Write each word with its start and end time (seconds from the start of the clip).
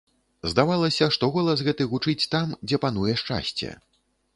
Здавалася, 0.53 1.09
што 1.17 1.29
голас 1.37 1.63
гэты 1.69 1.89
гучыць 1.95 2.29
там, 2.35 2.59
дзе 2.69 2.77
пануе 2.87 3.13
шчасце. 3.25 3.69